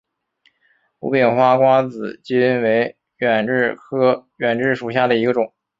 [0.97, 5.53] 无柄花瓜子金为远志科远志属下的一个种。